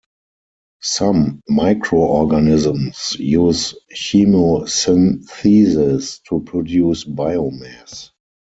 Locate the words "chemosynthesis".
3.93-6.19